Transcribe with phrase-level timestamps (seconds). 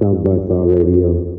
[0.00, 1.37] Sounds by Star Radio.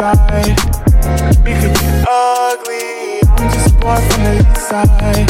[0.00, 0.56] side.
[1.44, 3.20] We could be ugly.
[3.36, 5.28] I'm just a boy from the east side.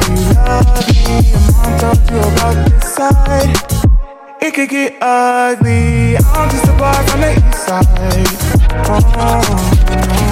[0.00, 1.00] Do you love me?
[1.32, 3.56] Your mom to you about this side.
[4.42, 6.18] It could get ugly.
[6.18, 8.36] I'm just a boy from the east side.
[8.88, 10.25] Oh.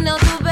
[0.00, 0.47] no tuve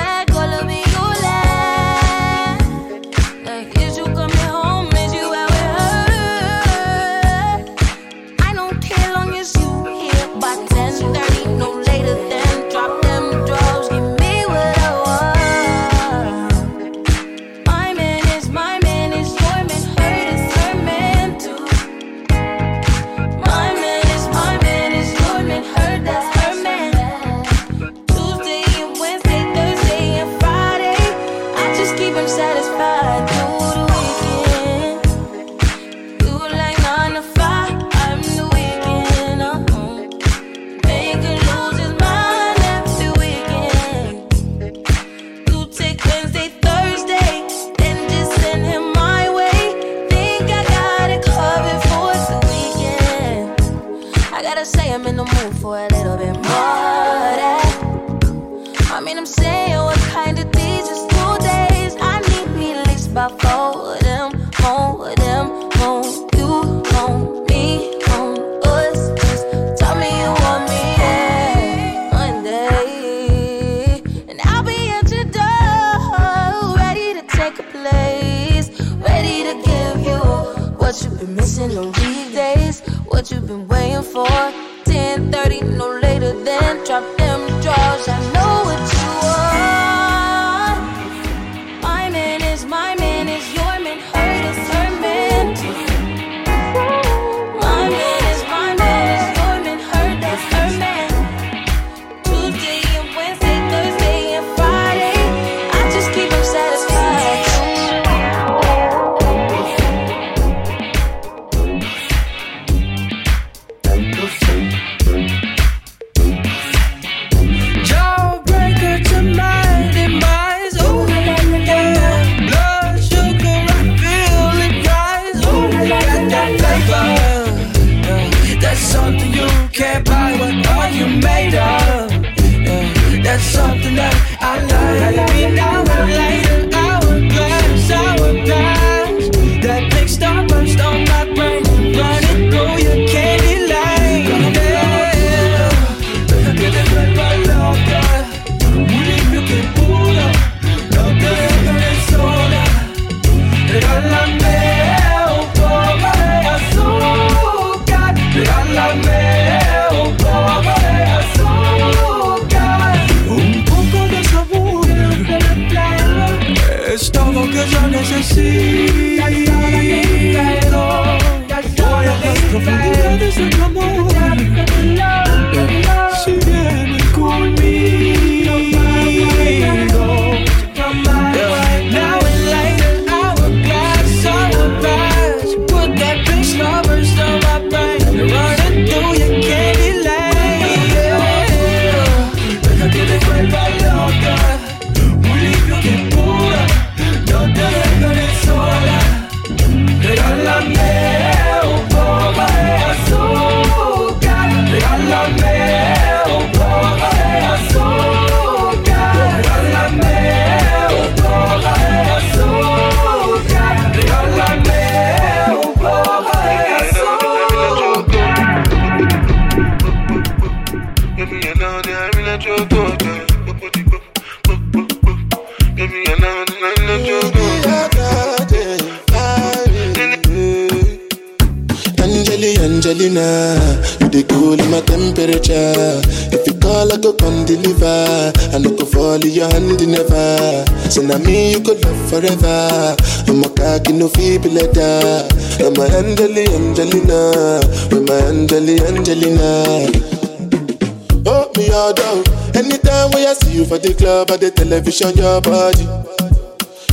[254.06, 255.82] club at the television your body.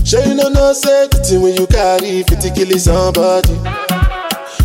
[0.03, 3.53] Sure you know no safety when you carry 50 killing somebody.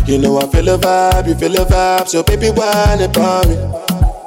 [0.09, 3.53] You know I feel a vibe, you feel a vibe, so baby whine about me.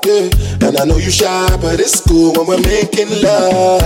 [0.07, 0.31] Yeah,
[0.63, 3.83] and I know you shy, but it's cool when we're making love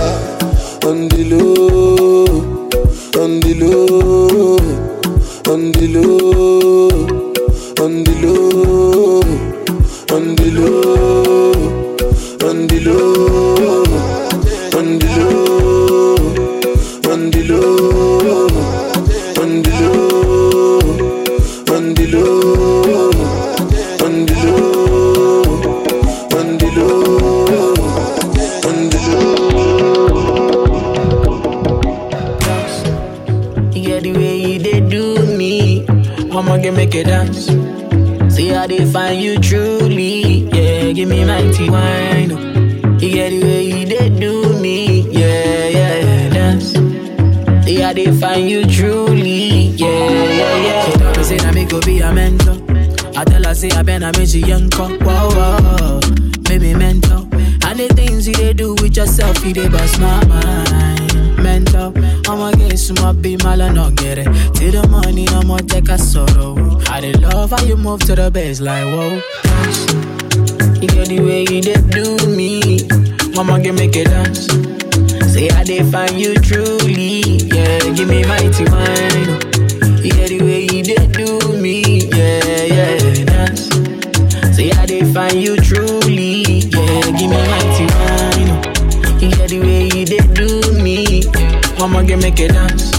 [0.85, 2.69] on the low,
[3.17, 4.57] on the low,
[5.51, 6.93] on the low,
[7.83, 9.21] on the low,
[10.15, 11.53] on the low,
[12.47, 13.76] on the low.
[36.99, 37.45] a dance.
[38.33, 40.49] See how they find you truly.
[40.49, 42.31] Yeah, give me mighty wine.
[42.31, 42.97] Oh.
[42.99, 45.01] You get the way they do me.
[45.11, 46.73] Yeah, yeah, yeah, dance.
[47.65, 49.69] See how they find you truly.
[49.75, 50.85] Yeah, yeah, yeah.
[50.85, 52.57] She told me say that me go be a mentor.
[53.17, 55.99] I tell her say I been a major young Wow, wow,
[56.49, 57.27] make me mentor.
[57.67, 61.43] And the things you they do with yourself, you they bust my mind.
[61.43, 61.93] Mentor.
[62.29, 64.25] I'ma get some my be mal and not get it.
[64.53, 66.77] Till the money, I'ma take a sorrow.
[66.89, 68.65] I did love how you move to the baseline.
[68.65, 69.21] like whoa.
[70.81, 72.85] You get the way you did do me.
[73.39, 74.47] I'ma get make it dance.
[75.33, 77.21] Say I did find you truly.
[77.47, 79.56] Yeah, give me mighty wine.
[92.07, 92.91] make it make you dance.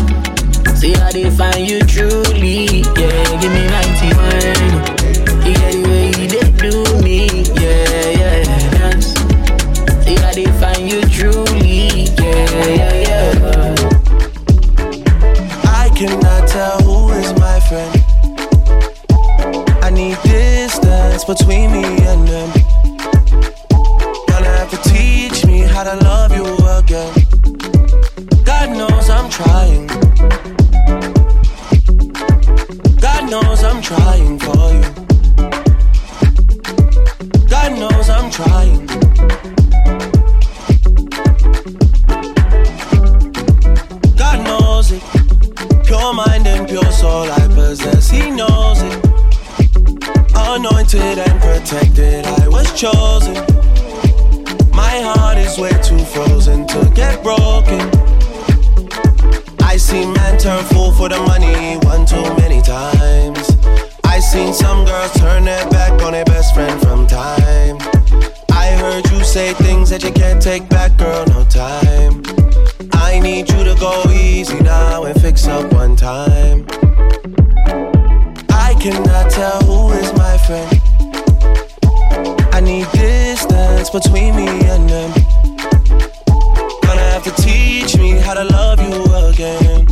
[0.79, 2.88] See how they find you truly.
[74.61, 76.67] it and fix up one time.
[78.51, 80.81] I cannot tell who is my friend.
[82.55, 85.11] I need distance between me and them.
[86.83, 89.87] Gonna have to teach me how to love you again.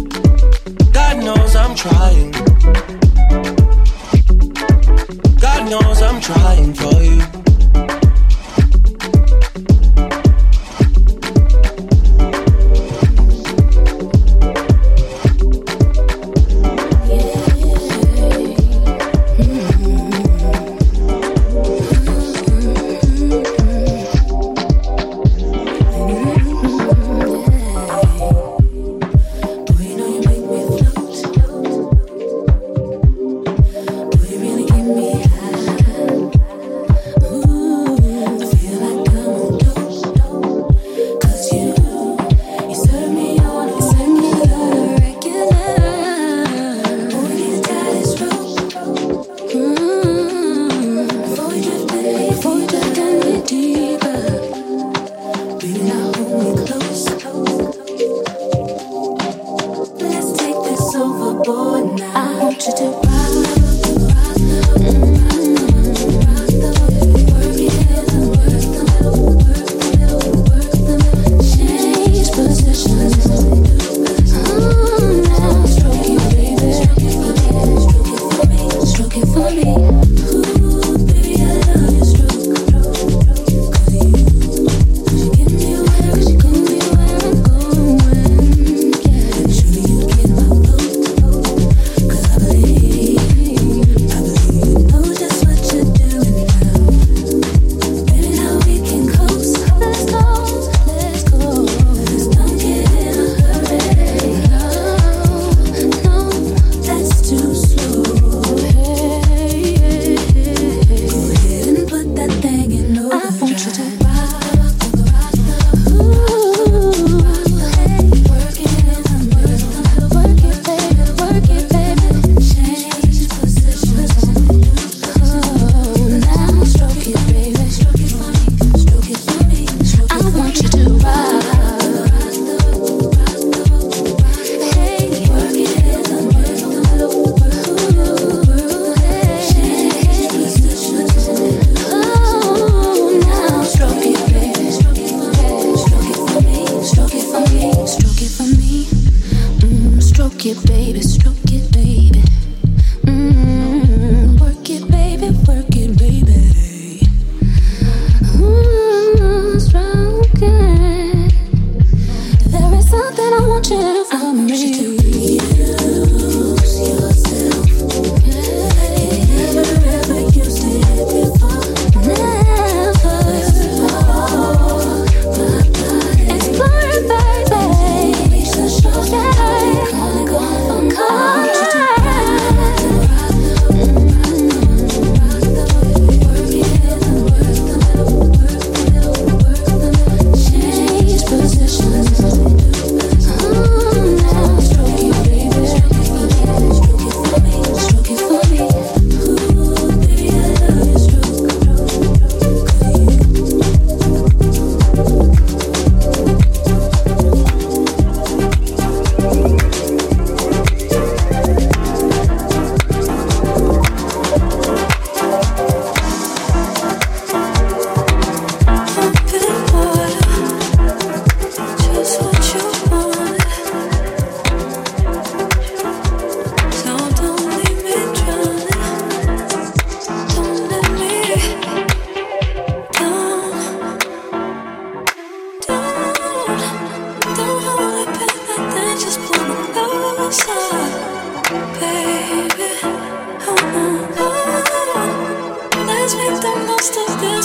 [0.92, 2.32] God knows I'm trying.
[5.40, 7.45] God knows I'm trying for you.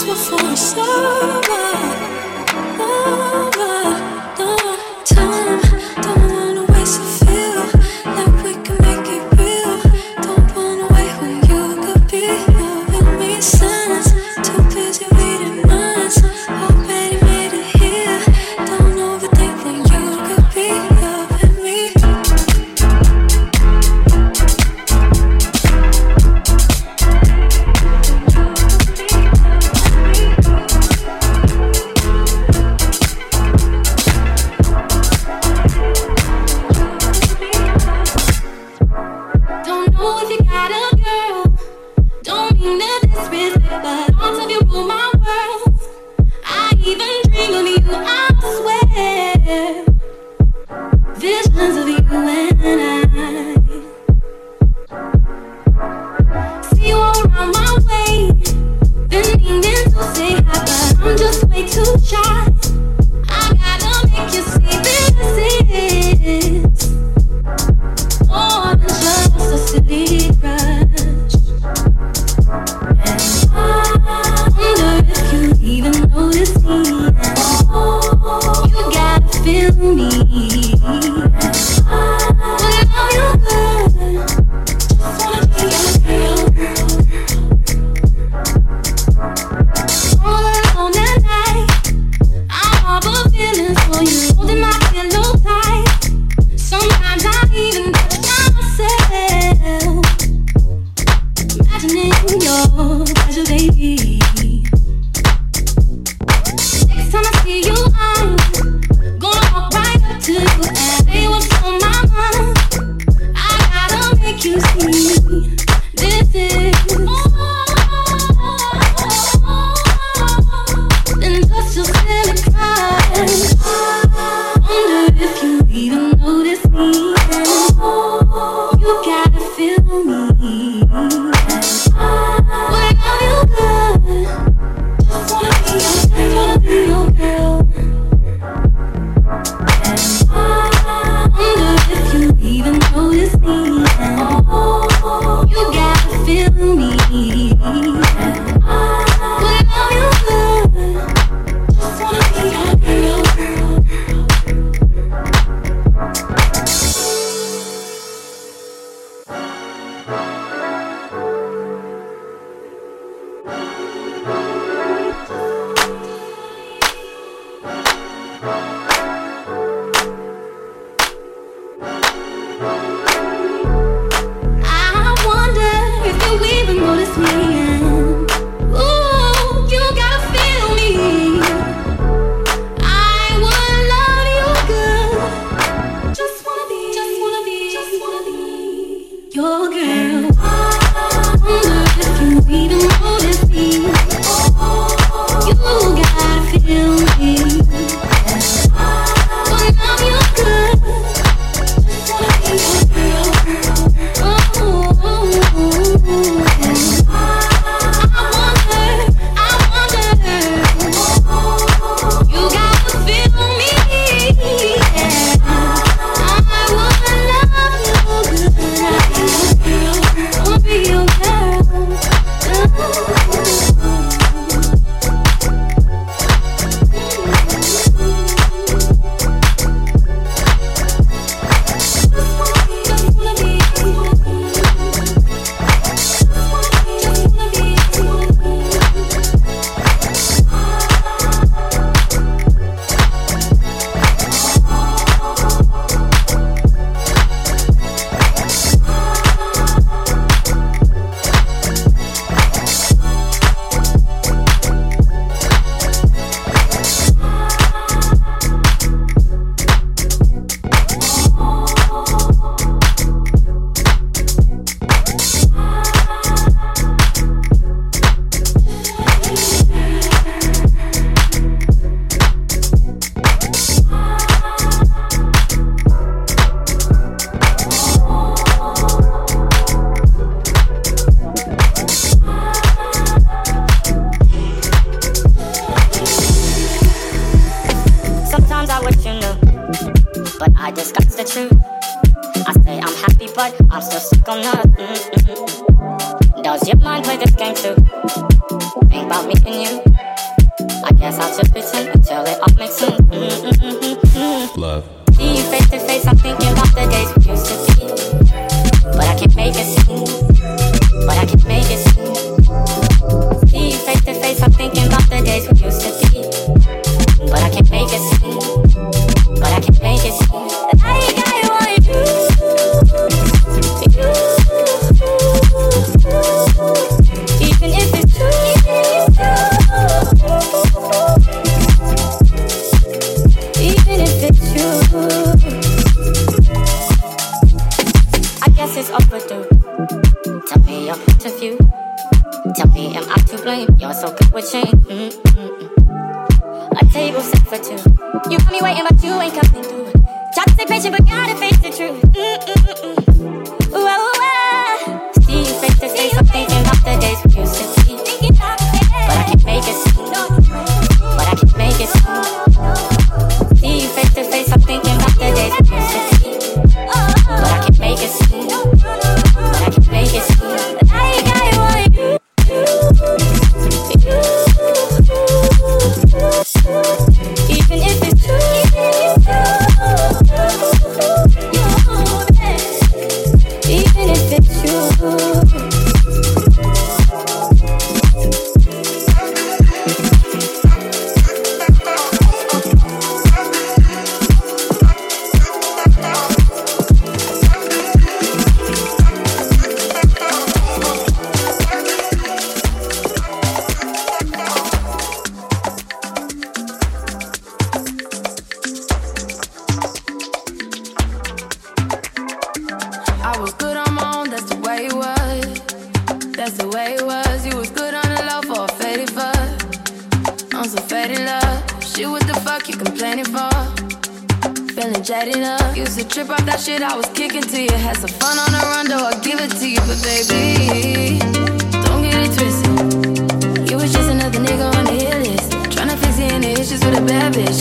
[0.04, 1.91] I'm still stuck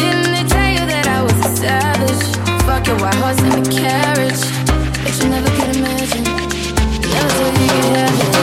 [0.02, 2.24] Didn't they tell you that I was in savage?
[2.66, 4.42] Fuck a white horse and a carriage.
[5.04, 6.24] But you never could imagine.
[7.14, 8.41] Never thought you could have it.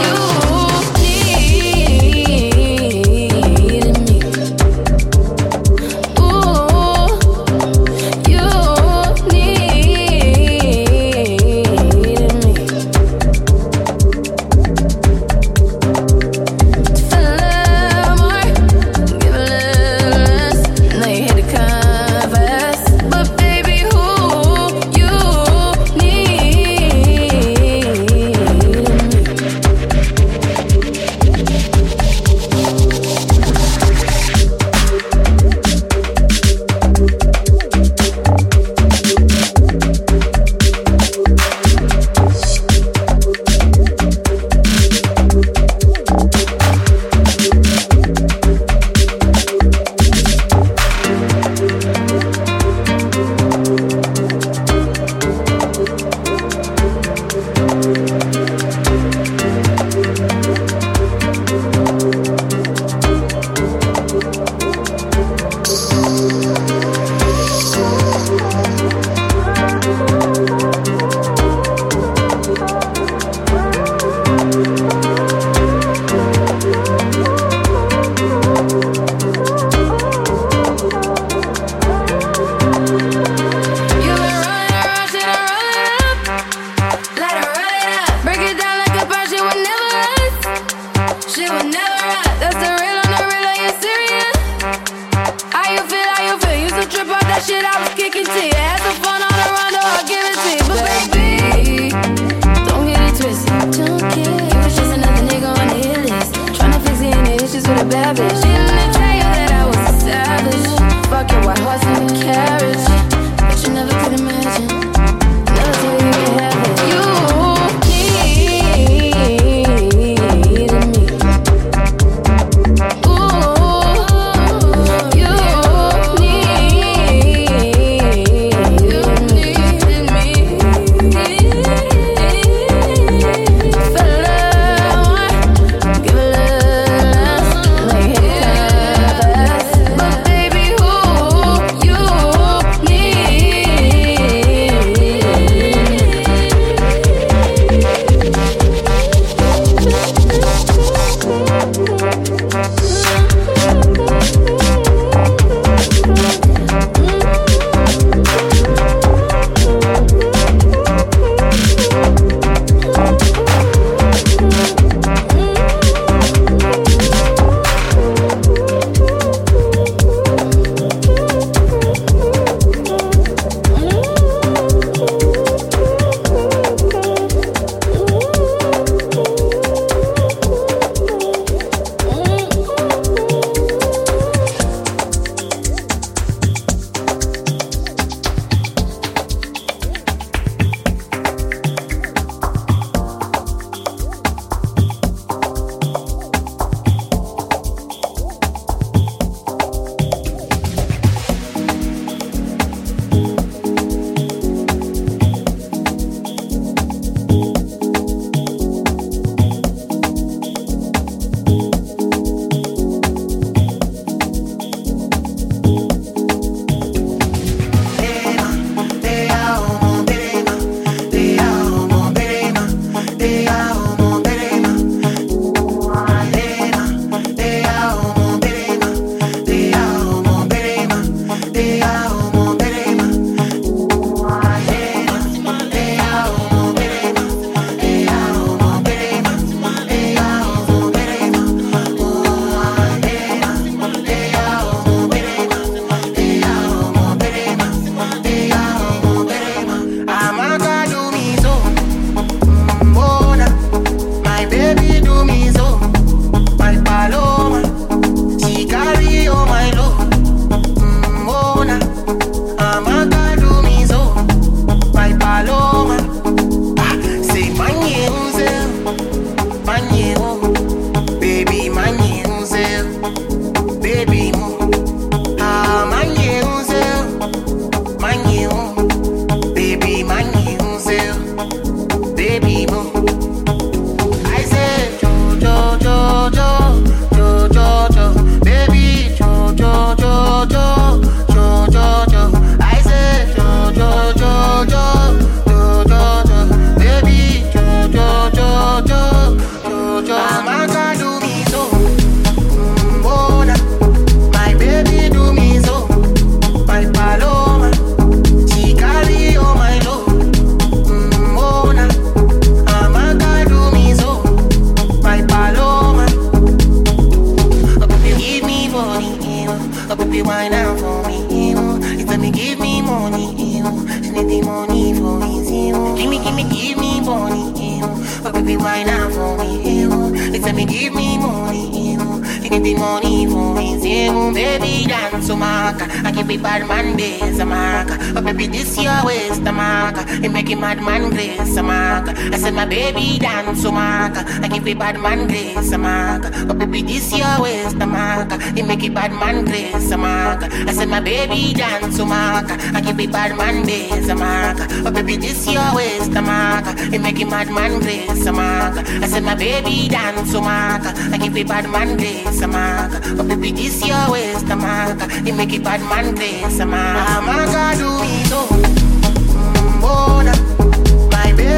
[342.04, 342.18] mark.
[342.18, 344.16] I said my baby dance so mark.
[344.16, 346.22] I give a bad man grace a mark.
[346.46, 348.28] But baby this your waste a mark.
[348.56, 350.42] It make a bad man grace a mark.
[350.42, 352.50] I said my baby dance so mark.
[352.50, 354.58] I give a bad man grace a mark.
[354.82, 356.64] But baby this your waste a mark.
[356.92, 358.76] It make a bad man grace a mark.
[358.78, 360.82] I said my baby dance so mark.
[360.84, 362.92] I give a bad man grace a mark.
[363.16, 364.98] But baby this your waste a mark.
[365.26, 367.24] It make a bad man grace a mark.
[367.26, 368.77] Mama God do me though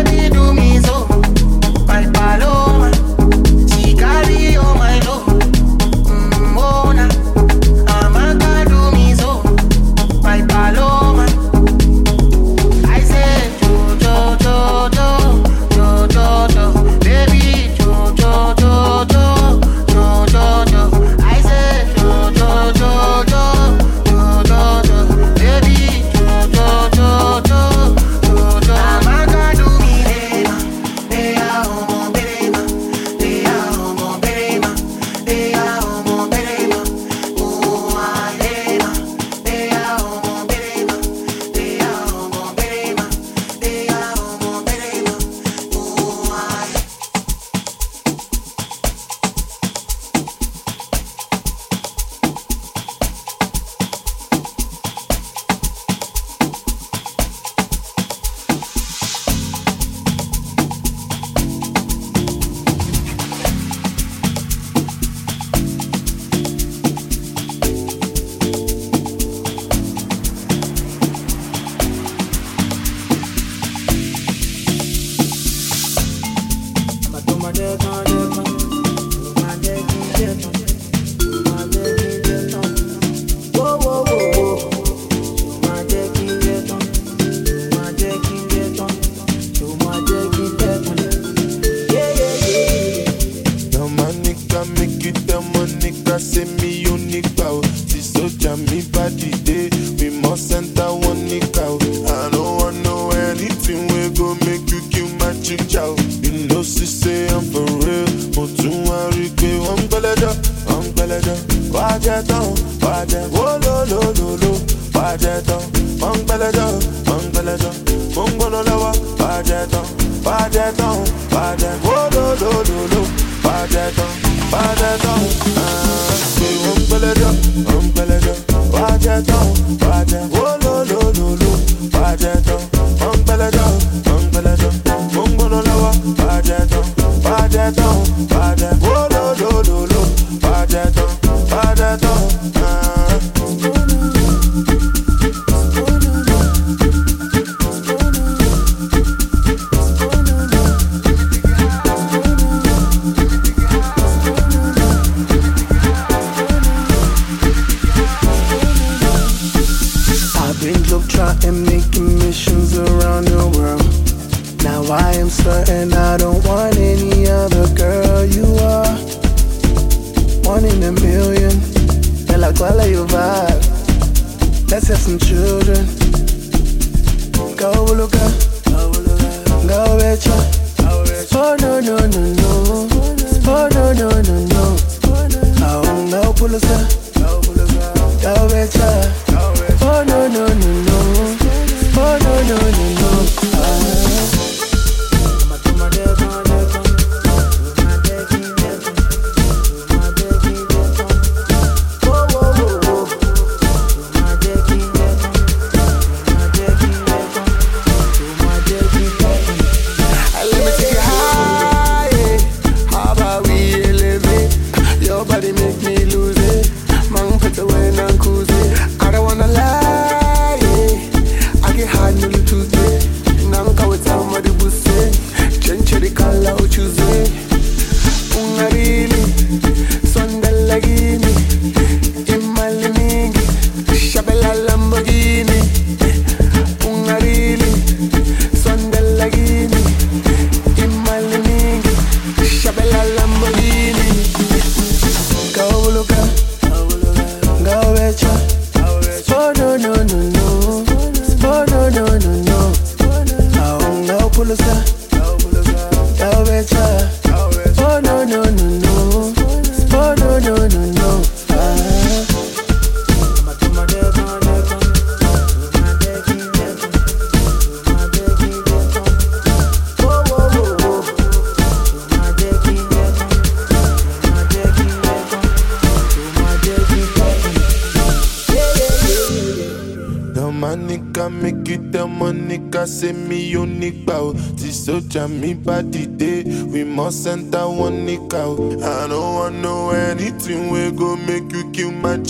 [0.05, 1.07] baby do me so.
[1.87, 2.93] My paloma,
[3.69, 5.30] she carry all my love.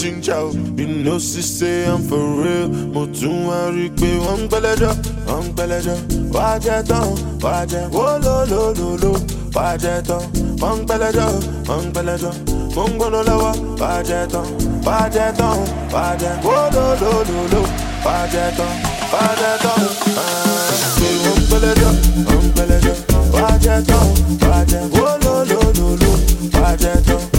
[0.00, 0.48] Ginger.
[1.04, 2.68] know, she say I'm for real.
[2.94, 4.92] Mo tún wá rí pé wọ́n ń gbẹ́lẹ́jọ́,
[5.28, 5.96] wọ́n ń gbẹ́lẹ́jọ́.
[6.34, 7.06] Wá jẹ́ tán,
[7.44, 9.12] wá jẹ́ wó ló ló ló ló.
[9.56, 10.22] Wá jẹ́ tán,
[10.62, 11.28] wọ́n gbẹ́lẹ́jọ́,
[11.68, 12.32] wọ́n gbẹ́lẹ́jọ́.
[12.74, 14.46] Mo ń gbóná lọ́wọ́, wá jẹ́ tán,
[14.86, 15.56] wá jẹ́ tán,
[15.94, 17.62] wá jẹ́ wó ló ló ló ló.
[18.04, 18.46] Wá jẹ́
[19.12, 19.54] wá jẹ́
[20.98, 21.92] Pé wọ́n gbẹ́lẹ́jọ́,
[22.28, 22.96] wọ́n gbẹ́lẹ́jọ́.
[23.34, 23.78] Wá jẹ́
[24.48, 24.82] wá jẹ́.
[26.62, 27.29] Wá jẹ́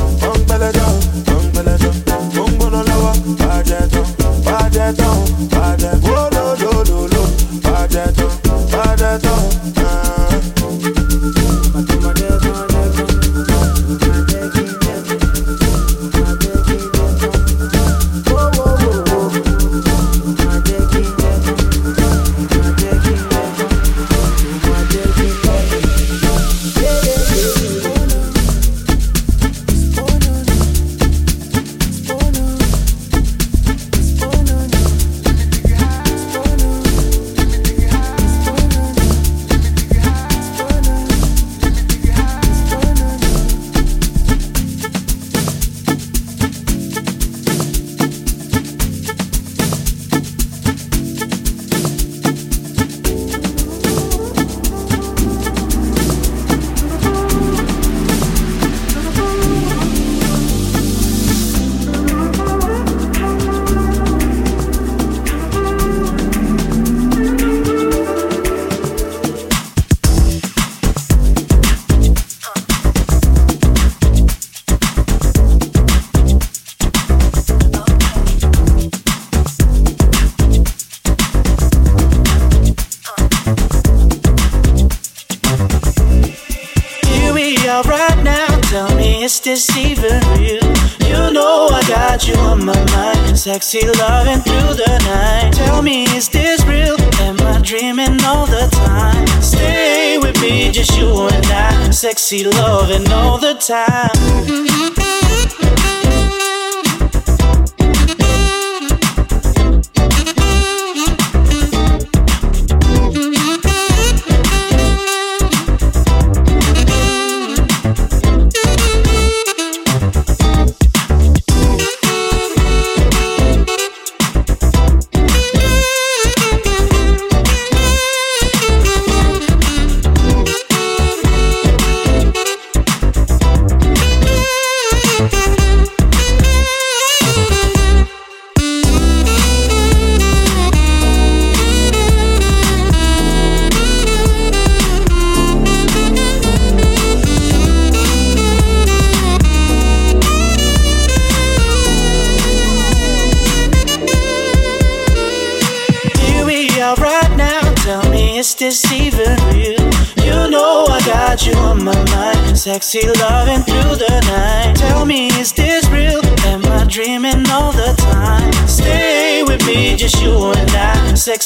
[89.22, 90.64] This even real?
[91.06, 93.38] You know I got you on my mind.
[93.38, 95.54] Sexy loving through the night.
[95.54, 97.00] Tell me, is this real?
[97.20, 99.28] Am I dreaming all the time?
[99.40, 101.92] Stay with me, just you and I.
[101.92, 105.21] Sexy loving all the time.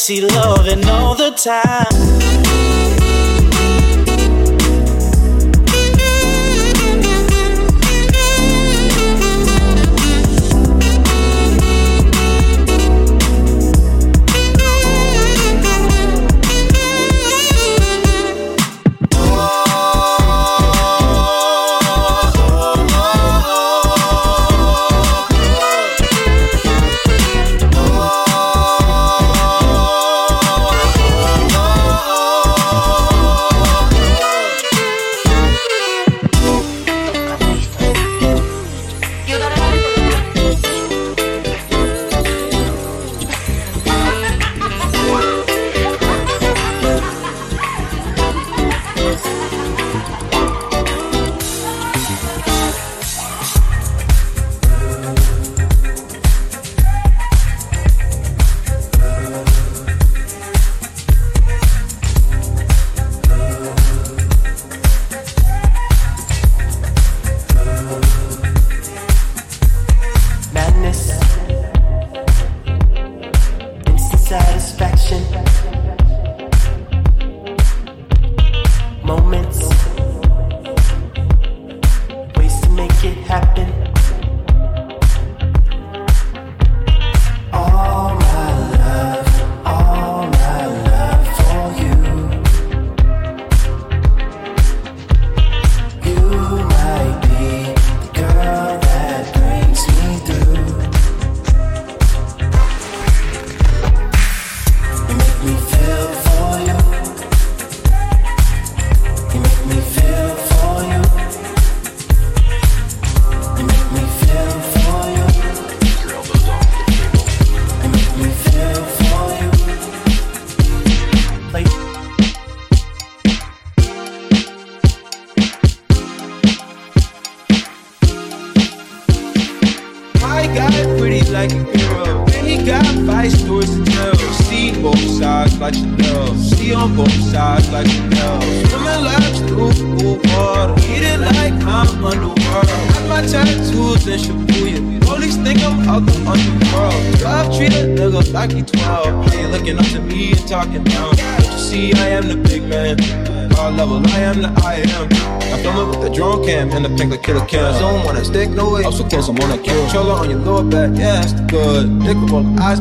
[0.06, 2.75] Sexy loving all the time.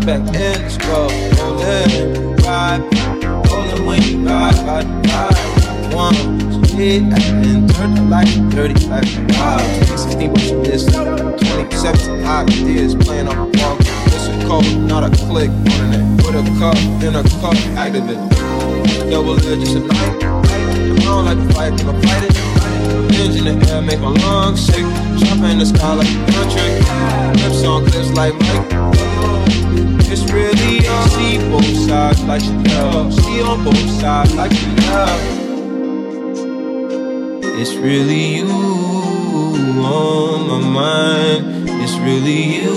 [0.04, 1.10] Back in the scrub.
[1.38, 2.82] Rollin', ride,
[3.48, 5.94] rollin' when you ride, ride, ride.
[5.94, 6.14] One,
[6.76, 9.88] hit, and turn the light 30 like five.
[9.98, 10.92] 16 what you missed.
[10.92, 13.76] 27 ideas playing on the wall.
[14.04, 16.20] This is cold, not a click on it.
[16.20, 18.18] Put a cup in a cup, activate.
[19.10, 20.24] Double edge just a night.
[20.24, 22.36] I don't like to fight, but I fight it.
[23.14, 24.84] Hands in the air, make my lungs sick.
[25.16, 27.42] Jump in the sky like a country.
[27.42, 29.23] Lips on clips like Mike.
[30.10, 30.96] It's really you.
[31.14, 33.10] See both sides like Chanel.
[33.10, 35.18] See on both sides like Chanel.
[37.60, 38.46] It's really you
[39.84, 41.68] on my mind.
[41.82, 42.70] It's really you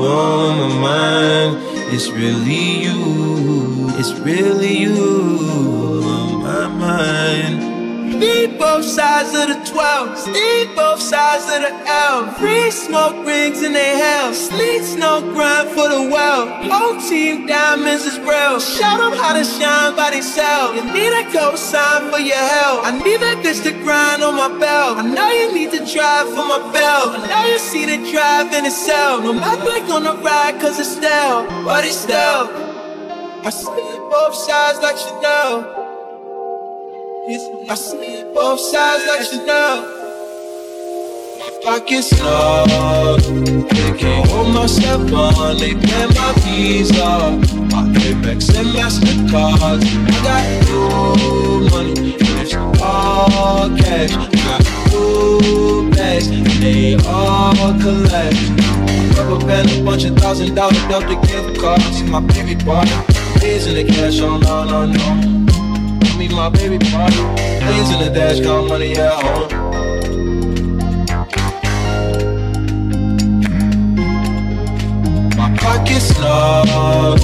[0.00, 1.58] on my mind.
[1.92, 3.88] It's really you.
[3.98, 7.77] It's really you on my mind.
[8.18, 12.26] Need both sides of the 12, need both sides of the L.
[12.34, 16.50] Free smoke rings in their hell, sleet snow grind for the well.
[16.66, 18.58] Whole team diamonds is real.
[18.58, 20.74] Show them how to shine by themselves.
[20.74, 22.86] You need a co-sign for your help.
[22.86, 24.98] I need that bitch to grind on my belt.
[24.98, 27.14] I know you need to drive for my belt.
[27.14, 29.22] I know you see the drive in itself.
[29.22, 32.50] No matter like on the ride, cause it's stale, but it's still.
[33.46, 35.77] I see both sides like Chanel.
[37.30, 39.82] I see both sides like Chanel.
[41.38, 43.20] My pockets snug.
[43.68, 45.58] They can't hold myself on.
[45.58, 47.36] They pay my visa.
[47.68, 49.84] My Amex and Mastercards.
[49.84, 52.14] I got new money.
[52.14, 54.10] and It's all cash.
[54.10, 56.28] I got new bags.
[56.28, 58.36] and They all collect.
[59.18, 62.02] Rubber band, a bunch of thousand dollar Delta gift cards.
[62.04, 63.42] My baby it.
[63.42, 65.57] Raising the cash on, no, no, no
[66.18, 67.16] me my baby party.
[67.62, 69.48] Plays in the dash, got money home.
[75.36, 77.18] My pockets snug.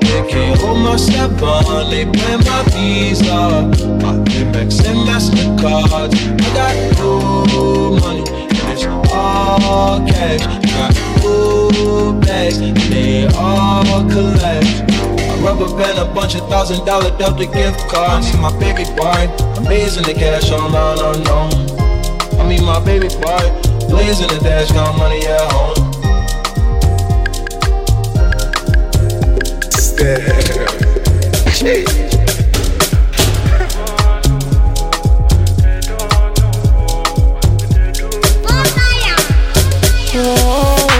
[0.00, 1.90] They can't hold my step on.
[1.90, 3.70] They pay my visa.
[4.02, 6.14] My Amex and Mastercards.
[6.40, 10.42] I got new money and it's all cash.
[10.42, 14.99] I Got new bags and they all collect.
[15.40, 18.36] I rubber band a bunch of thousand dollar Delta gift cards.
[18.36, 19.24] My baby boy,
[19.56, 22.38] amazing the cash on, no, no, no.
[22.38, 23.40] I mean my baby boy,
[23.88, 25.86] blazing the dash, got money at home.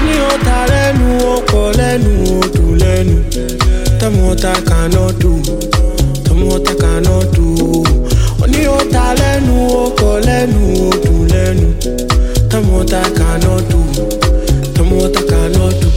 [0.05, 2.13] ní ọ̀tá oh, lẹ́nu ọkọ̀ lẹ́nu
[4.03, 5.33] odò lẹ́nu tẹ́mọ̀ọ́ta cannot do.
[6.25, 7.47] Tẹ́mọ̀ọ́ta cannot do.
[8.53, 11.67] Ní ọ̀tá lẹ́nu ọkọ̀ lẹ́nu odò lẹ́nu
[12.51, 13.81] tẹ́mọ̀ọ́ta cannot do.
[14.75, 15.89] Tẹ́mọ̀ọ́ta cannot do.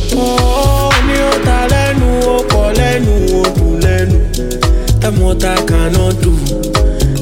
[1.08, 4.18] Ní ọ̀tá lẹ́nu ọkọ̀ lẹ́nu odò lẹ́nu
[5.02, 6.32] tẹ́mọ̀ọ́ta cannot do.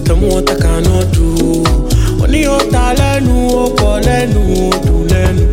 [0.05, 1.27] Tẹ́mọ̀ọ́ta cannot do.
[2.32, 5.43] Ní ọ̀tá lẹ́nu ọkọ̀ lẹ́nu odò lẹ́nu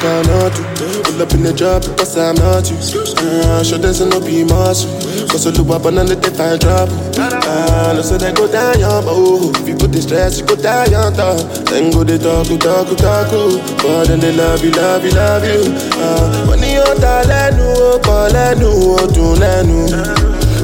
[0.00, 0.62] cannot do.
[1.02, 2.76] Pull up in the drop because I'm not you.
[2.78, 4.90] Uh, sure there's no be muscle.
[5.28, 6.88] Cause all the weapon on the day I drop.
[7.18, 10.56] Uh, no say they go down young, oh, if you put the stress, you go
[10.56, 11.40] down young top.
[11.66, 13.58] Then go they talk, go talk, go talk, oh.
[13.82, 15.62] But then they love you, love you, love you.
[15.98, 18.68] Uh, when you ta lẹ́nu, ó kọ lẹ́nu,
[19.00, 19.78] ó dùn lẹ́nu.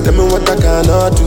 [0.04, 1.26] Tell me what I cannot do.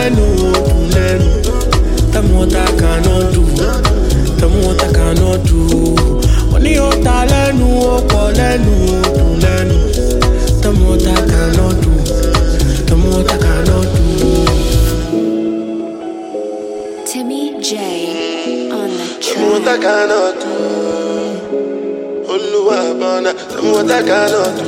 [0.00, 1.28] lẹ́nu, ó dùn lẹ́nu.
[2.12, 3.42] Tell me what I cannot do.
[4.38, 5.60] Tell me what I cannot do.
[6.52, 9.76] Money ó ta lẹ́nu, ó pọ̀ lẹ́nu, ó dùn lẹ́nu.
[10.62, 11.92] Tell me what I cannot do.
[12.86, 14.04] Tell me what I cannot do.
[17.08, 17.70] Timmy J
[18.78, 20.52] on the Tell me what I cannot do.
[22.32, 23.32] Oluwa bona.
[23.50, 24.64] Tell me what I cannot do.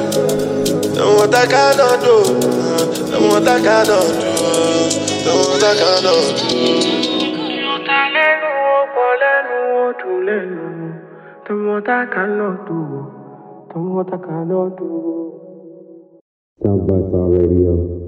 [0.97, 2.17] Tell me what I cannot do.
[3.11, 4.32] Tell me what I cannot do.
[16.87, 18.02] By Star Radio.